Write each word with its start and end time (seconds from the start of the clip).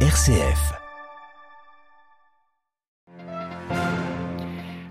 RCF. 0.00 0.85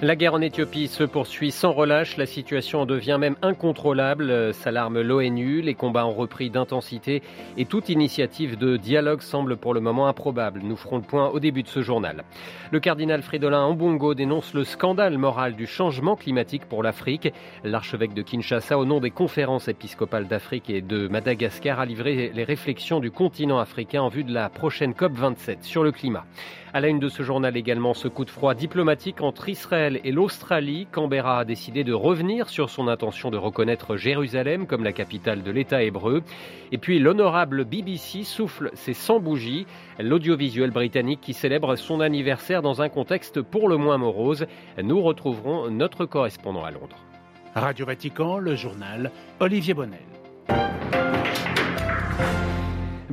La 0.06 0.16
guerre 0.16 0.36
en 0.36 0.42
Éthiopie 0.42 0.88
se 0.88 1.04
poursuit 1.04 1.50
sans 1.50 1.72
relâche, 1.72 2.16
la 2.16 2.28
situation 2.28 2.86
devient 2.86 3.18
même 3.20 3.38
incontrôlable, 3.42 4.54
s'alarme 4.54 5.02
l'ONU, 5.02 5.62
les 5.62 5.74
combats 5.74 6.06
ont 6.06 6.14
repris 6.14 6.52
d'intensité 6.52 7.24
et 7.58 7.66
toute 7.66 7.90
initiative 7.90 8.56
de 8.56 8.78
dialogue 8.78 9.22
semble 9.22 9.58
pour 9.58 9.74
le 9.74 9.80
moment 9.80 10.06
improbable. 10.06 10.62
Nous 10.64 10.76
ferons 10.76 10.98
le 10.98 11.02
point 11.02 11.30
au 11.30 11.40
début 11.40 11.64
de 11.64 11.70
ce 11.70 11.82
journal. 11.82 12.24
Le 12.70 12.80
cardinal 12.80 13.24
Fridolin 13.24 13.64
Ambongo 13.64 14.14
dénonce 14.14 14.54
le 14.54 14.64
scandale 14.64 15.18
moral 15.18 15.56
du 15.56 15.66
changement 15.66 16.16
climatique 16.16 16.66
pour 16.66 16.84
l'Afrique. 16.84 17.34
L'archevêque 17.64 18.14
de 18.14 18.22
Kinshasa, 18.22 18.78
au 18.78 18.86
nom 18.86 19.00
des 19.00 19.10
conférences 19.10 19.70
épiscopales 19.70 20.28
d'Afrique 20.28 20.70
et 20.70 20.84
de 20.84 21.08
Madagascar, 21.08 21.80
a 21.80 21.86
livré 21.88 22.32
les 22.32 22.44
réflexions 22.44 23.00
du 23.00 23.10
continent 23.10 23.58
africain 23.58 24.04
en 24.04 24.10
vue 24.10 24.24
de 24.24 24.36
la 24.36 24.50
prochaine 24.50 24.92
COP27 24.92 25.64
sur 25.64 25.84
le 25.84 25.92
climat. 25.92 26.26
À 26.76 26.82
la 26.82 26.90
une 26.90 27.00
de 27.00 27.08
ce 27.08 27.24
journal 27.24 27.56
également, 27.56 27.94
ce 27.94 28.10
coup 28.10 28.26
de 28.26 28.30
froid 28.30 28.54
diplomatique 28.54 29.22
entre 29.22 29.48
Israël 29.48 29.95
et 30.04 30.12
l'Australie. 30.12 30.88
Canberra 30.92 31.40
a 31.40 31.46
décidé 31.46 31.84
de 31.84 31.94
revenir 31.94 32.50
sur 32.50 32.70
son 32.70 32.88
intention 32.88 33.32
de 33.32 33.38
reconnaître 33.38 33.98
Jérusalem 33.98 34.68
comme 34.68 34.84
la 34.84 34.94
capitale 34.94 35.44
de 35.44 35.52
l'État 35.52 35.84
hébreu. 35.84 36.24
Et 36.72 36.78
puis 36.78 37.00
l'honorable 37.00 37.64
BBC 37.64 38.24
souffle 38.24 38.72
ses 38.74 38.94
100 38.94 39.20
bougies, 39.20 39.66
l'audiovisuel 40.00 40.72
britannique 40.72 41.22
qui 41.22 41.34
célèbre 41.34 41.76
son 41.76 42.02
anniversaire 42.02 42.62
dans 42.62 42.82
un 42.82 42.90
contexte 42.90 43.42
pour 43.42 43.70
le 43.70 43.78
moins 43.78 43.98
morose. 43.98 44.46
Nous 44.82 45.02
retrouverons 45.02 45.70
notre 45.70 46.06
correspondant 46.06 46.64
à 46.64 46.72
Londres. 46.72 46.98
Radio 47.56 47.86
Vatican, 47.86 48.38
le 48.38 48.56
journal 48.56 49.12
Olivier 49.40 49.74
Bonnel. 49.74 50.00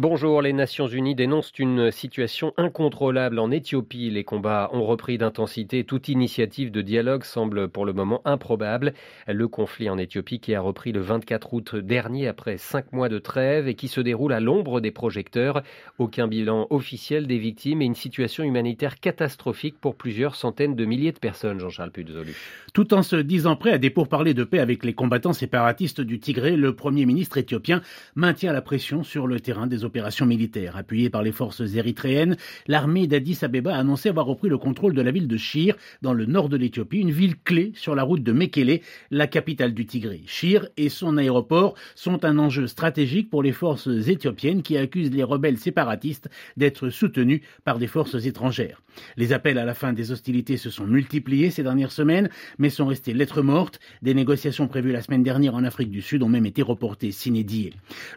Bonjour, 0.02 0.42
les 0.42 0.52
Nations 0.52 0.88
Unies 0.88 1.14
dénoncent 1.14 1.52
une 1.60 1.92
situation 1.92 2.52
incontrôlable 2.56 3.38
en 3.38 3.52
Éthiopie. 3.52 4.10
Les 4.10 4.24
combats 4.24 4.68
ont 4.72 4.84
repris 4.84 5.16
d'intensité. 5.16 5.84
Toute 5.84 6.08
initiative 6.08 6.72
de 6.72 6.82
dialogue 6.82 7.22
semble 7.22 7.68
pour 7.68 7.86
le 7.86 7.92
moment 7.92 8.20
improbable. 8.24 8.94
Le 9.28 9.46
conflit 9.46 9.88
en 9.88 9.98
Éthiopie 9.98 10.40
qui 10.40 10.56
a 10.56 10.60
repris 10.60 10.90
le 10.90 11.02
24 11.02 11.54
août 11.54 11.76
dernier 11.76 12.26
après 12.26 12.58
cinq 12.58 12.92
mois 12.92 13.08
de 13.08 13.20
trêve 13.20 13.68
et 13.68 13.76
qui 13.76 13.86
se 13.86 14.00
déroule 14.00 14.32
à 14.32 14.40
l'ombre 14.40 14.80
des 14.80 14.90
projecteurs. 14.90 15.62
Aucun 16.00 16.26
bilan 16.26 16.66
officiel 16.70 17.28
des 17.28 17.38
victimes 17.38 17.80
et 17.80 17.84
une 17.84 17.94
situation 17.94 18.42
humanitaire 18.42 18.98
catastrophique 18.98 19.76
pour 19.80 19.94
plusieurs 19.94 20.34
centaines 20.34 20.74
de 20.74 20.84
milliers 20.84 21.12
de 21.12 21.20
personnes, 21.20 21.60
Jean-Charles 21.60 21.92
Puzolu. 21.92 22.34
Tout 22.74 22.92
en 22.92 23.04
se 23.04 23.14
disant 23.14 23.54
prêt 23.54 23.70
à 23.70 23.78
des 23.78 23.90
pourparlers 23.90 24.34
de 24.34 24.42
paix 24.42 24.58
avec 24.58 24.84
les 24.84 24.94
combattants 24.94 25.32
séparatistes 25.32 26.00
du 26.00 26.18
Tigré, 26.18 26.56
le 26.56 26.74
premier 26.74 27.06
ministre 27.06 27.38
éthiopien 27.38 27.82
maintient 28.16 28.52
la 28.52 28.62
pression 28.62 29.04
sur 29.04 29.28
le 29.28 29.38
terrain 29.38 29.68
des 29.68 29.84
opérations 29.84 29.91
militaires. 30.26 30.76
Appuyée 30.76 31.10
par 31.10 31.22
les 31.22 31.32
forces 31.32 31.60
érythréennes, 31.60 32.36
l'armée 32.66 33.06
d'Addis 33.06 33.38
Abeba 33.42 33.74
a 33.74 33.78
annoncé 33.78 34.08
avoir 34.08 34.26
repris 34.26 34.48
le 34.48 34.58
contrôle 34.58 34.94
de 34.94 35.02
la 35.02 35.10
ville 35.10 35.28
de 35.28 35.36
Shire, 35.36 35.76
dans 36.00 36.14
le 36.14 36.26
nord 36.26 36.48
de 36.48 36.56
l'Éthiopie, 36.56 37.00
une 37.00 37.10
ville 37.10 37.36
clé 37.36 37.72
sur 37.74 37.94
la 37.94 38.02
route 38.02 38.22
de 38.22 38.32
Mekele, 38.32 38.80
la 39.10 39.26
capitale 39.26 39.74
du 39.74 39.84
Tigré. 39.84 40.22
Shire 40.26 40.68
et 40.76 40.88
son 40.88 41.16
aéroport 41.16 41.74
sont 41.94 42.24
un 42.24 42.38
enjeu 42.38 42.66
stratégique 42.66 43.28
pour 43.28 43.42
les 43.42 43.52
forces 43.52 43.88
éthiopiennes 43.88 44.62
qui 44.62 44.76
accusent 44.76 45.12
les 45.12 45.24
rebelles 45.24 45.58
séparatistes 45.58 46.30
d'être 46.56 46.88
soutenus 46.90 47.40
par 47.64 47.78
des 47.78 47.88
forces 47.88 48.24
étrangères. 48.24 48.82
Les 49.16 49.32
appels 49.32 49.58
à 49.58 49.64
la 49.64 49.74
fin 49.74 49.92
des 49.92 50.12
hostilités 50.12 50.56
se 50.56 50.70
sont 50.70 50.86
multipliés 50.86 51.50
ces 51.50 51.62
dernières 51.62 51.92
semaines, 51.92 52.28
mais 52.58 52.70
sont 52.70 52.86
restés 52.86 53.14
lettres 53.14 53.42
mortes. 53.42 53.80
Des 54.02 54.14
négociations 54.14 54.68
prévues 54.68 54.92
la 54.92 55.02
semaine 55.02 55.22
dernière 55.22 55.54
en 55.54 55.64
Afrique 55.64 55.90
du 55.90 56.02
Sud 56.02 56.22
ont 56.22 56.28
même 56.28 56.46
été 56.46 56.62
reportées 56.62 57.10
sine. 57.10 57.32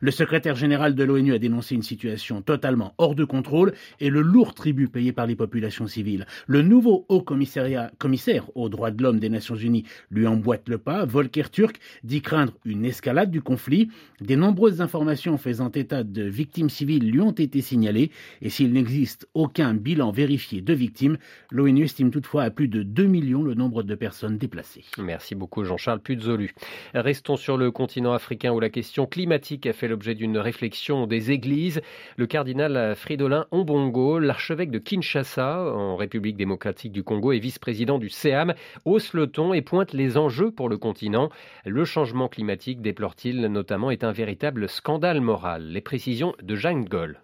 Le 0.01 0.11
secrétaire 0.11 0.55
général 0.55 0.93
de 0.93 1.03
l'ONU 1.03 1.33
a 1.33 1.39
dénoncé 1.39 1.64
une 1.73 1.81
situation 1.81 2.41
totalement 2.41 2.93
hors 2.99 3.15
de 3.15 3.25
contrôle 3.25 3.73
et 3.99 4.09
le 4.09 4.21
lourd 4.21 4.53
tribut 4.53 4.87
payé 4.87 5.11
par 5.11 5.25
les 5.25 5.35
populations 5.35 5.87
civiles. 5.87 6.27
Le 6.45 6.61
nouveau 6.61 7.05
haut 7.09 7.21
commissaire 7.23 8.49
aux 8.55 8.69
droits 8.69 8.91
de 8.91 9.01
l'homme 9.01 9.19
des 9.19 9.29
Nations 9.29 9.55
Unies 9.55 9.85
lui 10.11 10.27
emboîte 10.27 10.69
le 10.69 10.77
pas. 10.77 11.05
Volker 11.05 11.49
Turk 11.51 11.79
dit 12.03 12.21
craindre 12.21 12.53
une 12.65 12.85
escalade 12.85 13.31
du 13.31 13.41
conflit. 13.41 13.89
Des 14.21 14.35
nombreuses 14.35 14.81
informations 14.81 15.37
faisant 15.37 15.71
état 15.71 16.03
de 16.03 16.23
victimes 16.23 16.69
civiles 16.69 17.09
lui 17.09 17.21
ont 17.21 17.31
été 17.31 17.61
signalées 17.61 18.11
et 18.41 18.49
s'il 18.49 18.73
n'existe 18.73 19.27
aucun 19.33 19.73
bilan 19.73 20.11
vérifié 20.11 20.61
de 20.61 20.73
victimes, 20.73 21.17
l'ONU 21.49 21.83
estime 21.85 22.11
toutefois 22.11 22.43
à 22.43 22.49
plus 22.49 22.67
de 22.67 22.83
2 22.83 23.05
millions 23.05 23.43
le 23.43 23.53
nombre 23.53 23.83
de 23.83 23.95
personnes 23.95 24.37
déplacés. 24.37 24.83
Merci 24.97 25.35
beaucoup 25.35 25.63
Jean-Charles 25.63 26.01
Puzolu. 26.01 26.53
Restons 26.93 27.37
sur 27.37 27.57
le 27.57 27.71
continent 27.71 28.13
africain 28.13 28.51
où 28.51 28.59
la 28.59 28.69
question 28.69 29.05
climatique 29.05 29.65
a 29.65 29.73
fait 29.73 29.87
l'objet 29.87 30.15
d'une 30.15 30.37
réflexion 30.37 31.07
des 31.07 31.31
églises. 31.31 31.54
Le 32.17 32.25
cardinal 32.25 32.95
Fridolin 32.95 33.45
Ombongo, 33.51 34.19
l'archevêque 34.19 34.71
de 34.71 34.79
Kinshasa 34.79 35.73
en 35.73 35.95
République 35.95 36.35
démocratique 36.35 36.91
du 36.91 37.03
Congo 37.03 37.31
et 37.31 37.39
vice-président 37.39 37.97
du 37.97 38.09
CEAM, 38.09 38.53
hausse 38.83 39.13
le 39.13 39.27
ton 39.27 39.53
et 39.53 39.61
pointe 39.61 39.93
les 39.93 40.17
enjeux 40.17 40.51
pour 40.51 40.67
le 40.67 40.77
continent. 40.77 41.29
Le 41.65 41.85
changement 41.85 42.27
climatique, 42.27 42.81
déplore-t-il 42.81 43.41
notamment, 43.47 43.89
est 43.89 44.03
un 44.03 44.11
véritable 44.11 44.67
scandale 44.67 45.21
moral. 45.21 45.67
Les 45.69 45.81
précisions 45.81 46.33
de 46.43 46.55
Jeanne 46.55 46.83
Goll. 46.83 47.21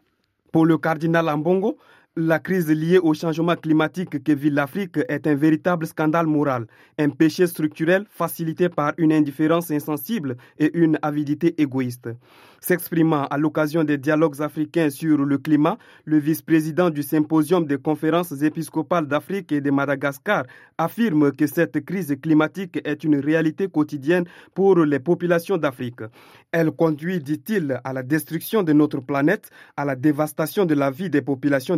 Pour 0.54 0.66
le 0.66 0.78
cardinal 0.78 1.28
Ambongo, 1.28 1.78
la 2.18 2.40
crise 2.40 2.70
liée 2.70 2.98
au 2.98 3.14
changement 3.14 3.56
climatique 3.56 4.22
que 4.22 4.34
vit 4.34 4.50
l'Afrique 4.50 5.00
est 5.08 5.28
un 5.28 5.36
véritable 5.36 5.88
scandale 5.88 6.28
moral, 6.28 6.68
un 7.00 7.10
péché 7.10 7.48
structurel 7.48 8.06
facilité 8.10 8.68
par 8.68 8.92
une 8.98 9.14
indifférence 9.14 9.72
insensible 9.72 10.36
et 10.60 10.78
une 10.78 11.00
avidité 11.02 11.62
égoïste. 11.62 12.10
S'exprimant 12.64 13.26
à 13.26 13.38
l'occasion 13.40 13.84
des 13.84 13.98
dialogues 13.98 14.40
africains 14.42 14.92
sur 14.92 15.18
le 15.26 15.38
climat, 15.40 15.80
le 16.06 16.20
vice-président 16.20 16.92
du 16.92 17.02
symposium 17.02 17.66
des 17.66 17.78
conférences 17.78 18.40
épiscopales 18.44 19.08
d'Afrique 19.08 19.52
et 19.52 19.62
de 19.62 19.72
Madagascar 19.72 20.44
affirme 20.78 21.32
que 21.32 21.48
cette 21.48 21.84
crise 21.84 22.16
climatique 22.22 22.80
est 22.84 23.04
une 23.04 23.16
réalité 23.16 23.68
quotidienne 23.68 24.26
pour 24.54 24.78
les 24.78 25.00
populations 25.00 25.58
d'Afrique. 25.58 26.02
Elle 26.52 26.70
conduit, 26.72 27.20
dit-il, 27.20 27.80
à 27.84 27.94
la 27.94 28.04
destruction 28.04 28.62
de 28.62 28.74
notre 28.74 29.00
planète, 29.00 29.50
à 29.76 29.86
la 29.86 29.96
dévastation 29.96 30.66
de 30.66 30.76
la 30.76 30.92
vie 30.92 31.10
des 31.10 31.24
populations 31.24 31.78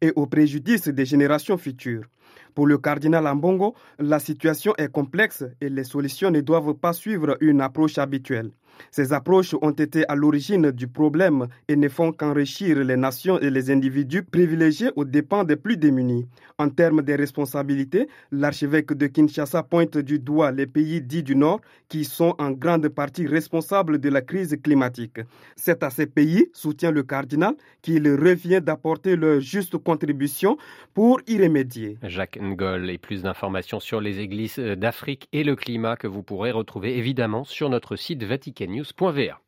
et 0.00 0.12
au 0.16 0.26
préjudice 0.26 0.88
des 0.88 1.04
générations 1.04 1.58
futures. 1.58 2.04
Pour 2.54 2.66
le 2.66 2.78
cardinal 2.78 3.26
Ambongo, 3.26 3.74
la 3.98 4.18
situation 4.18 4.74
est 4.78 4.90
complexe 4.90 5.44
et 5.60 5.68
les 5.68 5.84
solutions 5.84 6.30
ne 6.30 6.40
doivent 6.40 6.74
pas 6.74 6.92
suivre 6.92 7.36
une 7.40 7.60
approche 7.60 7.98
habituelle. 7.98 8.50
Ces 8.90 9.12
approches 9.12 9.54
ont 9.62 9.70
été 9.70 10.06
à 10.08 10.14
l'origine 10.14 10.70
du 10.70 10.88
problème 10.88 11.46
et 11.68 11.76
ne 11.76 11.88
font 11.88 12.12
qu'enrichir 12.12 12.78
les 12.82 12.96
nations 12.96 13.38
et 13.40 13.50
les 13.50 13.70
individus 13.70 14.22
privilégiés 14.22 14.90
aux 14.96 15.04
dépens 15.04 15.44
des 15.44 15.56
plus 15.56 15.76
démunis. 15.76 16.26
En 16.58 16.68
termes 16.70 17.02
de 17.02 17.12
responsabilités, 17.12 18.08
l'archevêque 18.32 18.92
de 18.92 19.06
Kinshasa 19.06 19.62
pointe 19.62 19.98
du 19.98 20.18
doigt 20.18 20.52
les 20.52 20.66
pays 20.66 21.02
dits 21.02 21.22
du 21.22 21.36
Nord 21.36 21.60
qui 21.88 22.04
sont 22.04 22.34
en 22.38 22.50
grande 22.52 22.88
partie 22.88 23.26
responsables 23.26 23.98
de 23.98 24.08
la 24.08 24.22
crise 24.22 24.56
climatique. 24.62 25.20
C'est 25.54 25.82
à 25.82 25.90
ces 25.90 26.06
pays, 26.06 26.46
soutient 26.52 26.90
le 26.90 27.02
cardinal, 27.02 27.54
qu'il 27.82 28.08
revient 28.08 28.60
d'apporter 28.62 29.16
leur 29.16 29.40
juste 29.40 29.76
contribution 29.76 30.56
pour 30.94 31.20
y 31.26 31.40
remédier. 31.42 31.98
Et 32.34 32.98
plus 32.98 33.22
d'informations 33.22 33.80
sur 33.80 34.00
les 34.00 34.20
églises 34.20 34.58
d'Afrique 34.58 35.28
et 35.32 35.44
le 35.44 35.56
climat 35.56 35.96
que 35.96 36.06
vous 36.06 36.22
pourrez 36.22 36.50
retrouver 36.50 36.96
évidemment 36.96 37.44
sur 37.44 37.70
notre 37.70 37.96
site 37.96 38.22
vaticannews.va. 38.22 39.45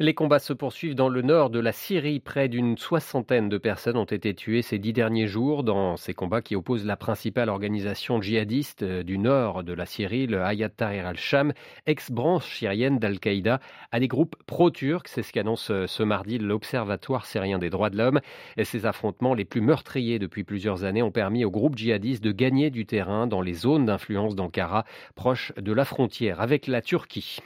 Les 0.00 0.14
combats 0.14 0.38
se 0.38 0.52
poursuivent 0.52 0.94
dans 0.94 1.08
le 1.08 1.22
nord 1.22 1.50
de 1.50 1.58
la 1.58 1.72
Syrie. 1.72 2.20
Près 2.20 2.46
d'une 2.46 2.78
soixantaine 2.78 3.48
de 3.48 3.58
personnes 3.58 3.96
ont 3.96 4.04
été 4.04 4.32
tuées 4.32 4.62
ces 4.62 4.78
dix 4.78 4.92
derniers 4.92 5.26
jours 5.26 5.64
dans 5.64 5.96
ces 5.96 6.14
combats 6.14 6.40
qui 6.40 6.54
opposent 6.54 6.86
la 6.86 6.96
principale 6.96 7.48
organisation 7.48 8.22
djihadiste 8.22 8.84
euh, 8.84 9.02
du 9.02 9.18
nord 9.18 9.64
de 9.64 9.72
la 9.72 9.86
Syrie, 9.86 10.28
le 10.28 10.40
Hayat 10.40 10.68
Tahrir 10.68 11.04
al-Sham, 11.04 11.52
ex-branche 11.86 12.58
syrienne 12.58 13.00
d'Al-Qaïda, 13.00 13.58
à 13.90 13.98
des 13.98 14.06
groupes 14.06 14.36
pro-turcs. 14.46 15.08
C'est 15.08 15.24
ce 15.24 15.32
qu'annonce 15.32 15.72
euh, 15.72 15.88
ce 15.88 16.04
mardi 16.04 16.38
l'Observatoire 16.38 17.26
syrien 17.26 17.58
des 17.58 17.68
droits 17.68 17.90
de 17.90 17.98
l'homme. 17.98 18.20
Ces 18.62 18.86
affrontements 18.86 19.34
les 19.34 19.44
plus 19.44 19.62
meurtriers 19.62 20.20
depuis 20.20 20.44
plusieurs 20.44 20.84
années 20.84 21.02
ont 21.02 21.10
permis 21.10 21.44
aux 21.44 21.50
groupes 21.50 21.76
djihadistes 21.76 22.22
de 22.22 22.30
gagner 22.30 22.70
du 22.70 22.86
terrain 22.86 23.26
dans 23.26 23.40
les 23.40 23.54
zones 23.54 23.86
d'influence 23.86 24.36
d'Ankara, 24.36 24.84
proches 25.16 25.52
de 25.56 25.72
la 25.72 25.84
frontière 25.84 26.40
avec 26.40 26.68
la 26.68 26.82
Turquie. 26.82 27.40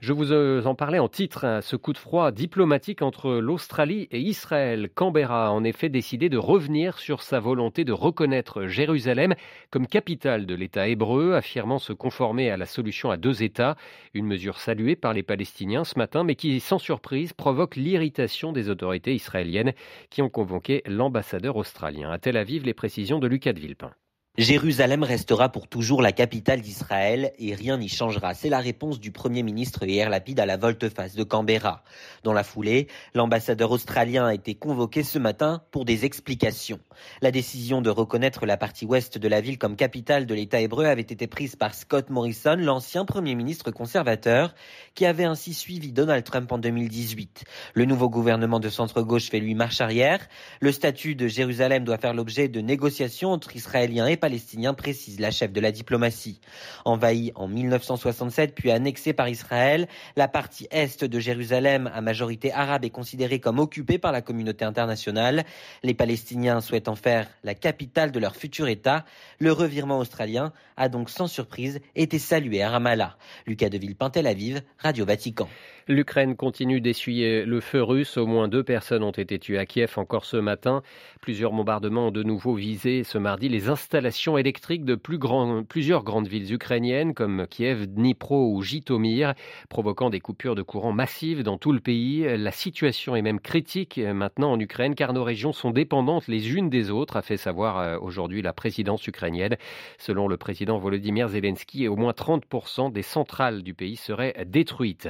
Je 0.00 0.12
vous 0.12 0.32
euh, 0.32 0.64
en 0.64 0.74
parlais 0.74 0.98
en 0.98 1.08
titre, 1.08 1.44
hein, 1.44 1.60
ce 1.60 1.76
coup 1.76 1.91
de 1.92 1.98
froid 1.98 2.30
diplomatique 2.30 3.02
entre 3.02 3.32
l'Australie 3.34 4.08
et 4.10 4.20
Israël. 4.20 4.90
Canberra 4.94 5.48
a 5.48 5.50
en 5.50 5.64
effet 5.64 5.88
décidé 5.88 6.28
de 6.28 6.38
revenir 6.38 6.98
sur 6.98 7.22
sa 7.22 7.40
volonté 7.40 7.84
de 7.84 7.92
reconnaître 7.92 8.66
Jérusalem 8.66 9.34
comme 9.70 9.86
capitale 9.86 10.46
de 10.46 10.54
l'État 10.54 10.88
hébreu, 10.88 11.34
affirmant 11.34 11.78
se 11.78 11.92
conformer 11.92 12.50
à 12.50 12.56
la 12.56 12.66
solution 12.66 13.10
à 13.10 13.16
deux 13.16 13.42
États, 13.42 13.76
une 14.14 14.26
mesure 14.26 14.58
saluée 14.58 14.96
par 14.96 15.12
les 15.12 15.22
Palestiniens 15.22 15.84
ce 15.84 15.98
matin, 15.98 16.24
mais 16.24 16.34
qui, 16.34 16.58
sans 16.60 16.78
surprise, 16.78 17.32
provoque 17.32 17.76
l'irritation 17.76 18.52
des 18.52 18.68
autorités 18.68 19.14
israéliennes 19.14 19.72
qui 20.10 20.22
ont 20.22 20.30
convoqué 20.30 20.82
l'ambassadeur 20.86 21.56
australien. 21.56 22.10
À 22.10 22.18
Tel 22.18 22.36
Aviv, 22.36 22.64
les 22.64 22.74
précisions 22.74 23.18
de 23.18 23.26
Lucas 23.26 23.52
de 23.52 23.60
Villepin. 23.60 23.92
Jérusalem 24.38 25.02
restera 25.02 25.50
pour 25.50 25.68
toujours 25.68 26.00
la 26.00 26.10
capitale 26.10 26.62
d'Israël 26.62 27.34
et 27.38 27.54
rien 27.54 27.76
n'y 27.76 27.90
changera. 27.90 28.32
C'est 28.32 28.48
la 28.48 28.60
réponse 28.60 28.98
du 28.98 29.12
Premier 29.12 29.42
ministre 29.42 29.84
Yair 29.84 30.08
Lapid 30.08 30.40
à 30.40 30.46
la 30.46 30.56
volte-face 30.56 31.14
de 31.14 31.22
Canberra. 31.22 31.84
Dans 32.22 32.32
la 32.32 32.42
foulée, 32.42 32.88
l'ambassadeur 33.12 33.70
australien 33.70 34.24
a 34.24 34.32
été 34.32 34.54
convoqué 34.54 35.02
ce 35.02 35.18
matin 35.18 35.60
pour 35.70 35.84
des 35.84 36.06
explications. 36.06 36.80
La 37.20 37.30
décision 37.30 37.82
de 37.82 37.90
reconnaître 37.90 38.46
la 38.46 38.56
partie 38.56 38.86
ouest 38.86 39.18
de 39.18 39.28
la 39.28 39.42
ville 39.42 39.58
comme 39.58 39.76
capitale 39.76 40.24
de 40.24 40.34
l'État 40.34 40.62
hébreu 40.62 40.86
avait 40.86 41.02
été 41.02 41.26
prise 41.26 41.54
par 41.54 41.74
Scott 41.74 42.08
Morrison, 42.08 42.56
l'ancien 42.56 43.04
Premier 43.04 43.34
ministre 43.34 43.70
conservateur, 43.70 44.54
qui 44.94 45.04
avait 45.04 45.24
ainsi 45.24 45.52
suivi 45.52 45.92
Donald 45.92 46.24
Trump 46.24 46.50
en 46.52 46.56
2018. 46.56 47.44
Le 47.74 47.84
nouveau 47.84 48.08
gouvernement 48.08 48.60
de 48.60 48.70
centre-gauche 48.70 49.28
fait 49.28 49.40
lui 49.40 49.54
marche 49.54 49.82
arrière. 49.82 50.26
Le 50.60 50.72
statut 50.72 51.16
de 51.16 51.28
Jérusalem 51.28 51.84
doit 51.84 51.98
faire 51.98 52.14
l'objet 52.14 52.48
de 52.48 52.62
négociations 52.62 53.30
entre 53.30 53.54
Israéliens 53.56 54.06
et 54.06 54.21
palestinien, 54.22 54.72
précise 54.72 55.18
la 55.18 55.32
chef 55.32 55.52
de 55.52 55.60
la 55.60 55.72
diplomatie. 55.72 56.40
Envahie 56.84 57.32
en 57.34 57.48
1967 57.48 58.54
puis 58.54 58.70
annexée 58.70 59.12
par 59.12 59.28
Israël, 59.28 59.88
la 60.14 60.28
partie 60.28 60.68
est 60.70 61.02
de 61.02 61.18
Jérusalem 61.18 61.90
à 61.92 62.00
majorité 62.00 62.52
arabe 62.52 62.84
est 62.84 62.90
considérée 62.90 63.40
comme 63.40 63.58
occupée 63.58 63.98
par 63.98 64.12
la 64.12 64.22
communauté 64.22 64.64
internationale. 64.64 65.42
Les 65.82 65.94
Palestiniens 65.94 66.60
souhaitent 66.60 66.86
en 66.86 66.94
faire 66.94 67.26
la 67.42 67.56
capitale 67.56 68.12
de 68.12 68.20
leur 68.20 68.36
futur 68.36 68.68
État. 68.68 69.04
Le 69.40 69.50
revirement 69.50 69.98
australien 69.98 70.52
a 70.76 70.88
donc 70.88 71.10
sans 71.10 71.26
surprise 71.26 71.80
été 71.96 72.20
salué 72.20 72.62
à 72.62 72.70
Ramallah. 72.70 73.16
Lucas 73.48 73.70
Deville, 73.70 73.96
Tel 74.12 74.28
Aviv, 74.28 74.62
Radio 74.78 75.04
Vatican. 75.04 75.48
L'Ukraine 75.88 76.36
continue 76.36 76.80
d'essuyer 76.80 77.44
le 77.44 77.60
feu 77.60 77.82
russe. 77.82 78.16
Au 78.16 78.26
moins 78.26 78.46
deux 78.46 78.62
personnes 78.62 79.02
ont 79.02 79.10
été 79.10 79.38
tuées 79.38 79.58
à 79.58 79.66
Kiev 79.66 79.94
encore 79.96 80.24
ce 80.24 80.36
matin. 80.36 80.82
Plusieurs 81.20 81.52
bombardements 81.52 82.08
ont 82.08 82.12
de 82.12 82.22
nouveau 82.22 82.54
visé 82.54 83.02
ce 83.02 83.18
mardi 83.18 83.48
les 83.48 83.68
installations 83.68 84.38
électriques 84.38 84.84
de 84.84 84.94
plusieurs 84.94 86.04
grandes 86.04 86.28
villes 86.28 86.52
ukrainiennes 86.52 87.14
comme 87.14 87.46
Kiev, 87.50 87.86
Dnipro 87.86 88.52
ou 88.52 88.62
Jitomir, 88.62 89.34
provoquant 89.68 90.08
des 90.08 90.20
coupures 90.20 90.54
de 90.54 90.62
courant 90.62 90.92
massives 90.92 91.42
dans 91.42 91.58
tout 91.58 91.72
le 91.72 91.80
pays. 91.80 92.26
La 92.38 92.52
situation 92.52 93.16
est 93.16 93.22
même 93.22 93.40
critique 93.40 93.98
maintenant 93.98 94.52
en 94.52 94.60
Ukraine 94.60 94.94
car 94.94 95.12
nos 95.12 95.24
régions 95.24 95.52
sont 95.52 95.70
dépendantes 95.70 96.28
les 96.28 96.54
unes 96.54 96.70
des 96.70 96.90
autres, 96.90 97.16
a 97.16 97.22
fait 97.22 97.36
savoir 97.36 97.78
euh, 97.78 97.98
aujourd'hui 97.98 98.40
la 98.40 98.52
présidence 98.52 99.06
ukrainienne. 99.06 99.56
Selon 99.98 100.28
le 100.28 100.36
président 100.36 100.78
Volodymyr 100.78 101.28
Zelensky, 101.28 101.88
au 101.88 101.96
moins 101.96 102.12
30% 102.12 102.92
des 102.92 103.02
centrales 103.02 103.62
du 103.62 103.74
pays 103.74 103.96
seraient 103.96 104.34
détruites. 104.46 105.08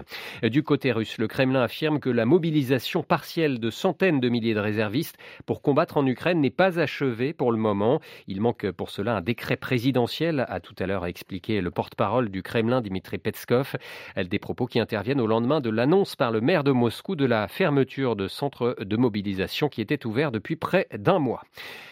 Côté 0.63 0.93
russe, 0.93 1.19
le 1.19 1.29
Kremlin 1.29 1.63
affirme 1.63 2.01
que 2.01 2.11
la 2.11 2.25
mobilisation 2.25 3.03
partielle 3.03 3.59
de 3.59 3.71
centaines 3.71 4.21
de 4.21 4.29
milliers 4.29 4.55
de 4.55 4.61
réservistes 4.61 5.17
pour 5.47 5.63
combattre 5.63 5.97
en 5.97 6.07
Ukraine 6.07 6.41
n'est 6.41 6.51
pas 6.51 6.79
achevée 6.79 7.33
pour 7.33 7.53
le 7.53 7.59
moment. 7.59 8.01
Il 8.27 8.41
manque 8.41 8.71
pour 8.71 8.91
cela 8.91 9.17
un 9.17 9.21
décret 9.21 9.57
présidentiel, 9.57 10.45
a 10.49 10.61
tout 10.61 10.75
à 10.79 10.87
l'heure 10.87 11.07
expliqué 11.07 11.61
le 11.61 11.71
porte-parole 11.71 12.31
du 12.31 12.43
Kremlin, 12.43 12.81
Dimitri 12.81 13.19
Petskov. 13.19 13.77
Des 14.17 14.39
propos 14.39 14.67
qui 14.67 14.81
interviennent 14.81 15.21
au 15.21 15.27
lendemain 15.27 15.61
de 15.61 15.71
l'annonce 15.71 16.17
par 16.17 16.31
le 16.31 16.41
maire 16.41 16.65
de 16.65 16.73
Moscou 16.73 17.17
de 17.17 17.27
la 17.27 17.49
fermeture 17.49 18.17
de 18.17 18.29
centres 18.29 18.77
de 18.81 18.97
mobilisation 18.97 19.69
qui 19.69 19.81
étaient 19.81 20.07
ouverts 20.07 20.33
depuis 20.33 20.57
près 20.57 20.89
d'un 20.97 21.19
mois. 21.19 21.43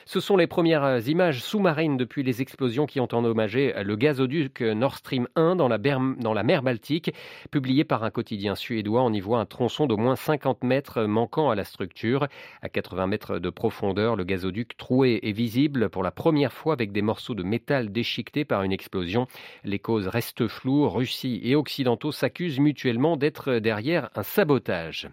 Ce 0.06 0.18
sont 0.18 0.36
les 0.36 0.46
premières 0.46 1.08
images 1.08 1.42
sous-marines 1.42 1.96
depuis 1.96 2.22
les 2.22 2.42
explosions 2.42 2.86
qui 2.86 2.98
ont 2.98 3.08
endommagé 3.12 3.72
le 3.82 3.96
gazoduc 3.96 4.60
Nord 4.60 4.96
Stream 4.96 5.28
1 5.36 5.56
dans 5.56 5.68
la, 5.68 5.78
dans 5.78 6.34
la 6.34 6.42
mer 6.42 6.62
Baltique, 6.62 7.12
publié 7.50 7.84
par 7.84 8.02
un 8.02 8.10
quotidien 8.10 8.54
suédois. 8.60 9.02
On 9.02 9.12
y 9.12 9.20
voit 9.20 9.40
un 9.40 9.46
tronçon 9.46 9.86
d'au 9.86 9.96
moins 9.96 10.14
50 10.14 10.62
mètres 10.62 11.02
manquant 11.02 11.50
à 11.50 11.54
la 11.54 11.64
structure. 11.64 12.28
À 12.62 12.68
80 12.68 13.06
mètres 13.06 13.38
de 13.38 13.50
profondeur, 13.50 14.14
le 14.14 14.24
gazoduc 14.24 14.76
troué 14.76 15.18
est 15.22 15.32
visible 15.32 15.88
pour 15.88 16.02
la 16.02 16.10
première 16.10 16.52
fois 16.52 16.74
avec 16.74 16.92
des 16.92 17.02
morceaux 17.02 17.34
de 17.34 17.42
métal 17.42 17.90
déchiquetés 17.90 18.44
par 18.44 18.62
une 18.62 18.72
explosion. 18.72 19.26
Les 19.64 19.78
causes 19.78 20.06
restent 20.06 20.46
floues. 20.46 20.88
Russie 20.88 21.40
et 21.42 21.56
Occidentaux 21.56 22.12
s'accusent 22.12 22.60
mutuellement 22.60 23.16
d'être 23.16 23.54
derrière 23.54 24.10
un 24.14 24.22
sabotage. 24.22 25.08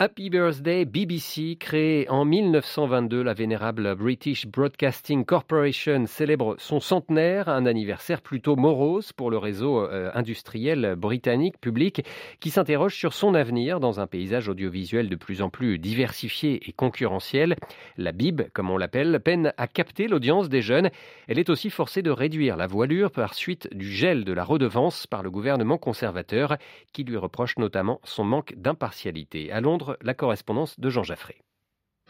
Happy 0.00 0.28
Birthday 0.28 0.84
BBC, 0.84 1.56
créée 1.56 2.10
en 2.10 2.24
1922, 2.24 3.22
la 3.22 3.32
vénérable 3.32 3.94
British 3.94 4.44
Broadcasting 4.44 5.24
Corporation 5.24 6.06
célèbre 6.08 6.56
son 6.58 6.80
centenaire, 6.80 7.48
un 7.48 7.64
anniversaire 7.64 8.20
plutôt 8.20 8.56
morose 8.56 9.12
pour 9.12 9.30
le 9.30 9.38
réseau 9.38 9.84
euh, 9.84 10.10
industriel 10.14 10.96
britannique 10.96 11.60
public 11.60 12.04
qui 12.40 12.50
s'interroge 12.50 12.96
sur 12.96 13.12
son 13.12 13.36
avenir 13.36 13.78
dans 13.78 14.00
un 14.00 14.08
paysage 14.08 14.48
audiovisuel 14.48 15.08
de 15.08 15.14
plus 15.14 15.42
en 15.42 15.48
plus 15.48 15.78
diversifié 15.78 16.68
et 16.68 16.72
concurrentiel. 16.72 17.54
La 17.96 18.10
Bib, 18.10 18.42
comme 18.52 18.70
on 18.70 18.78
l'appelle, 18.78 19.20
peine 19.20 19.52
à 19.58 19.68
capter 19.68 20.08
l'audience 20.08 20.48
des 20.48 20.60
jeunes. 20.60 20.90
Elle 21.28 21.38
est 21.38 21.50
aussi 21.50 21.70
forcée 21.70 22.02
de 22.02 22.10
réduire 22.10 22.56
la 22.56 22.66
voilure 22.66 23.12
par 23.12 23.34
suite 23.34 23.72
du 23.72 23.92
gel 23.92 24.24
de 24.24 24.32
la 24.32 24.42
redevance 24.42 25.06
par 25.06 25.22
le 25.22 25.30
gouvernement 25.30 25.78
conservateur 25.78 26.56
qui 26.92 27.04
lui 27.04 27.16
reproche 27.16 27.58
notamment 27.58 28.00
son 28.02 28.24
manque 28.24 28.54
d'impartialité. 28.56 29.52
À 29.52 29.60
Londres, 29.60 29.83
la 30.00 30.14
correspondance 30.14 30.78
de 30.78 30.90
Jean 30.90 31.02
Jaffré. 31.02 31.44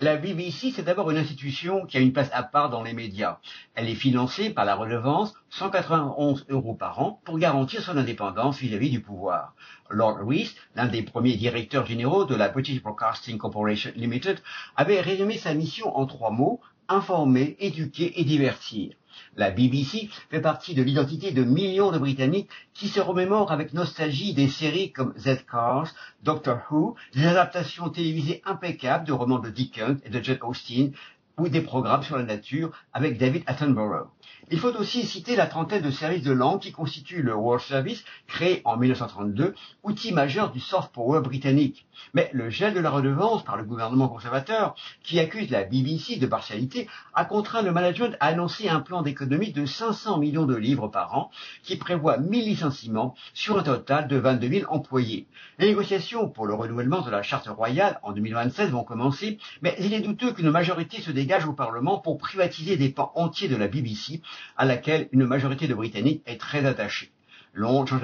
La 0.01 0.17
BBC, 0.17 0.73
c'est 0.73 0.83
d'abord 0.83 1.13
une 1.13 1.17
institution 1.19 1.87
qui 1.87 1.97
a 1.97 2.01
une 2.01 2.13
place 2.13 2.31
à 2.33 2.43
part 2.43 2.69
dans 2.69 2.83
les 2.83 2.95
médias. 2.95 3.39
Elle 3.77 3.89
est 3.89 3.95
financée 3.95 4.51
par 4.51 4.65
la 4.65 4.75
redevance 4.75 5.35
191 5.51 6.47
euros 6.49 6.75
par 6.75 6.99
an 6.99 7.21
pour 7.25 7.39
garantir 7.39 7.81
son 7.81 7.97
indépendance 7.97 8.59
vis-à-vis 8.59 8.91
du 8.91 9.01
pouvoir. 9.01 9.55
Lord 9.91 10.19
Rees, 10.27 10.57
l'un 10.75 10.89
des 10.89 11.05
premiers 11.05 11.37
directeurs 11.37 11.87
généraux 11.87 12.25
de 12.25 12.35
la 12.35 12.49
British 12.49 12.83
Broadcasting 12.83 13.39
Corporation 13.39 13.93
Limited, 13.95 14.41
avait 14.75 15.01
résumé 15.01 15.39
sa 15.39 15.55
mission 15.55 15.97
en 15.97 16.07
trois 16.07 16.33
mots, 16.33 16.61
informer, 16.89 17.57
éduquer 17.61 18.21
et 18.21 18.25
divertir. 18.25 18.95
La 19.37 19.51
BBC 19.51 20.09
fait 20.31 20.41
partie 20.41 20.75
de 20.75 20.83
l'identité 20.83 21.31
de 21.31 21.45
millions 21.45 21.93
de 21.93 21.99
Britanniques 21.99 22.51
qui 22.73 22.89
se 22.89 23.01
remémorent 23.01 23.53
avec 23.53 23.73
nostalgie 23.73 24.35
des 24.35 24.49
séries 24.49 24.93
comme 24.93 25.15
Z-Cars, 25.17 25.95
Doctor 26.23 26.61
Who, 26.71 26.97
des 27.15 27.27
adaptations 27.27 27.91
télévisées 27.91 28.43
impeccables 28.45 29.07
de 29.07 29.13
romans 29.13 29.39
de 29.39 29.51
Dickens 29.51 30.01
et 30.05 30.11
de 30.11 30.23
Jane 30.23 30.43
Austen 30.43 30.93
ou 31.39 31.49
des 31.49 31.61
programmes 31.61 32.03
sur 32.03 32.17
la 32.17 32.25
nature 32.25 32.73
avec 32.93 33.19
David 33.19 33.43
Attenborough. 33.47 34.09
Il 34.51 34.59
faut 34.59 34.77
aussi 34.77 35.05
citer 35.05 35.37
la 35.37 35.47
trentaine 35.47 35.83
de 35.83 35.91
services 35.91 36.23
de 36.23 36.33
langue 36.33 36.61
qui 36.61 36.71
constituent 36.71 37.23
le 37.23 37.35
World 37.35 37.63
Service, 37.63 38.05
créé 38.27 38.61
en 38.67 38.77
1932, 38.77 39.55
outil 39.83 40.13
majeur 40.13 40.51
du 40.51 40.61
soft 40.61 40.93
power 40.93 41.23
britannique. 41.23 41.87
Mais 42.13 42.29
le 42.35 42.51
gel 42.51 42.75
de 42.75 42.81
la 42.81 42.91
redevance 42.91 43.43
par 43.43 43.57
le 43.57 43.65
gouvernement 43.65 44.09
conservateur, 44.09 44.75
qui 45.03 45.19
accuse 45.19 45.49
la 45.51 45.65
BBC 45.65 46.17
de 46.17 46.27
partialité, 46.27 46.89
a 47.15 47.25
contraint 47.25 47.63
le 47.63 47.73
management 47.73 48.17
à 48.21 48.27
annoncer 48.27 48.69
un 48.69 48.81
plan 48.81 49.01
d'économie 49.01 49.53
de 49.53 49.65
500 49.65 50.19
millions 50.19 50.45
de 50.45 50.57
livres 50.57 50.89
par 50.89 51.17
an, 51.17 51.31
qui 51.63 51.77
prévoit 51.77 52.19
1000 52.19 52.45
licenciements 52.45 53.15
sur 53.33 53.59
un 53.59 53.63
total 53.63 54.09
de 54.09 54.17
22 54.17 54.49
000 54.49 54.73
employés. 54.73 55.27
Les 55.59 55.69
négociations 55.69 56.29
pour 56.29 56.47
le 56.47 56.55
renouvellement 56.55 57.01
de 57.01 57.11
la 57.11 57.23
charte 57.23 57.49
royale 57.49 57.99
en 58.03 58.13
2027 58.13 58.71
vont 58.71 58.85
commencer, 58.85 59.39
mais 59.63 59.75
il 59.79 59.95
est 59.95 60.01
douteux 60.01 60.33
qu'une 60.33 60.51
majorité 60.51 61.01
se 61.01 61.11
dégage 61.11 61.47
au 61.47 61.55
Parlement 61.55 61.99
pour 61.99 62.19
privatiser 62.19 62.77
des 62.77 62.91
pans 62.91 63.13
entiers 63.15 63.49
de 63.49 63.57
la 63.57 63.69
BBC 63.69 64.21
à 64.57 64.65
laquelle 64.65 65.09
une 65.13 65.27
majorité 65.27 65.67
de 65.67 65.75
Britanniques 65.75 66.23
est 66.27 66.41
très 66.41 66.67
attachée. 66.67 67.14
Londres, 67.57 67.87
Jean 67.87 68.01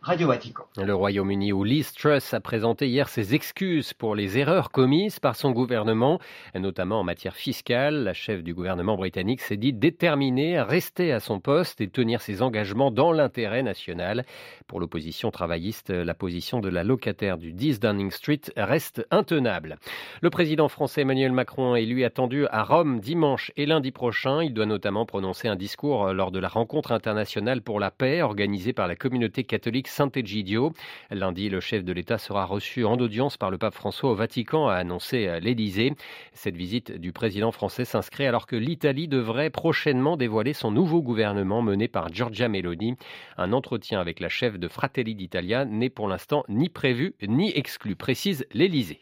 Radio 0.00 0.28
Vatican. 0.28 0.62
Le 0.76 0.94
Royaume-Uni 0.94 1.52
où 1.52 1.64
Liz 1.64 1.92
Truss 1.92 2.34
a 2.34 2.40
présenté 2.40 2.86
hier 2.86 3.08
ses 3.08 3.34
excuses 3.34 3.94
pour 3.94 4.14
les 4.14 4.38
erreurs 4.38 4.70
commises 4.70 5.18
par 5.18 5.34
son 5.34 5.50
gouvernement, 5.50 6.20
notamment 6.54 7.00
en 7.00 7.02
matière 7.02 7.34
fiscale. 7.34 8.04
La 8.04 8.14
chef 8.14 8.44
du 8.44 8.54
gouvernement 8.54 8.94
britannique 8.94 9.40
s'est 9.40 9.56
dit 9.56 9.72
déterminée 9.72 10.56
à 10.56 10.64
rester 10.64 11.10
à 11.12 11.18
son 11.18 11.40
poste 11.40 11.80
et 11.80 11.88
tenir 11.88 12.20
ses 12.20 12.42
engagements 12.42 12.92
dans 12.92 13.10
l'intérêt 13.10 13.64
national. 13.64 14.24
Pour 14.68 14.78
l'opposition 14.78 15.32
travailliste, 15.32 15.90
la 15.90 16.14
position 16.14 16.60
de 16.60 16.68
la 16.68 16.84
locataire 16.84 17.38
du 17.38 17.52
10 17.52 17.80
Downing 17.80 18.12
Street 18.12 18.42
reste 18.56 19.04
intenable. 19.10 19.78
Le 20.20 20.30
président 20.30 20.68
français 20.68 21.00
Emmanuel 21.00 21.32
Macron 21.32 21.74
est 21.74 21.86
lui 21.86 22.04
attendu 22.04 22.46
à 22.46 22.62
Rome 22.62 23.00
dimanche 23.00 23.50
et 23.56 23.66
lundi 23.66 23.90
prochain. 23.90 24.44
Il 24.44 24.54
doit 24.54 24.66
notamment 24.66 25.06
prononcer 25.06 25.48
un 25.48 25.56
discours 25.56 26.12
lors 26.12 26.30
de 26.30 26.38
la 26.38 26.48
rencontre 26.48 26.92
internationale 26.92 27.62
pour 27.62 27.80
la 27.80 27.90
paix 27.90 28.22
organisée 28.22 28.72
par 28.72 28.86
la 28.86 28.91
la 28.92 28.96
communauté 28.96 29.42
catholique 29.44 29.88
Sant'Egidio. 29.88 30.74
Lundi, 31.10 31.48
le 31.48 31.60
chef 31.60 31.82
de 31.82 31.94
l'État 31.94 32.18
sera 32.18 32.44
reçu 32.44 32.84
en 32.84 32.98
audience 32.98 33.38
par 33.38 33.50
le 33.50 33.56
pape 33.56 33.72
François 33.72 34.10
au 34.10 34.14
Vatican, 34.14 34.68
a 34.68 34.74
annoncé 34.74 35.40
l'Élysée. 35.40 35.94
Cette 36.34 36.58
visite 36.58 36.92
du 36.92 37.10
président 37.10 37.52
français 37.52 37.86
s'inscrit 37.86 38.26
alors 38.26 38.46
que 38.46 38.54
l'Italie 38.54 39.08
devrait 39.08 39.48
prochainement 39.48 40.18
dévoiler 40.18 40.52
son 40.52 40.70
nouveau 40.70 41.00
gouvernement 41.00 41.62
mené 41.62 41.88
par 41.88 42.12
Giorgia 42.12 42.50
Meloni. 42.50 42.96
Un 43.38 43.54
entretien 43.54 43.98
avec 43.98 44.20
la 44.20 44.28
chef 44.28 44.58
de 44.58 44.68
Fratelli 44.68 45.14
d'Italia 45.14 45.64
n'est 45.64 45.88
pour 45.88 46.06
l'instant 46.06 46.44
ni 46.50 46.68
prévu 46.68 47.14
ni 47.26 47.50
exclu, 47.56 47.96
précise 47.96 48.44
l'Élysée. 48.52 49.00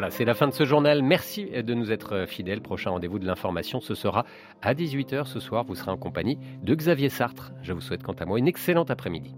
Voilà, 0.00 0.14
c'est 0.16 0.24
la 0.24 0.32
fin 0.32 0.48
de 0.48 0.54
ce 0.54 0.64
journal. 0.64 1.02
Merci 1.02 1.50
de 1.50 1.74
nous 1.74 1.92
être 1.92 2.24
fidèles. 2.26 2.62
Prochain 2.62 2.88
rendez-vous 2.88 3.18
de 3.18 3.26
l'information, 3.26 3.82
ce 3.82 3.94
sera 3.94 4.24
à 4.62 4.72
18h 4.72 5.26
ce 5.26 5.40
soir. 5.40 5.64
Vous 5.64 5.74
serez 5.74 5.90
en 5.90 5.98
compagnie 5.98 6.38
de 6.62 6.74
Xavier 6.74 7.10
Sartre. 7.10 7.52
Je 7.60 7.74
vous 7.74 7.82
souhaite 7.82 8.02
quant 8.02 8.14
à 8.14 8.24
moi 8.24 8.38
une 8.38 8.48
excellente 8.48 8.90
après-midi. 8.90 9.34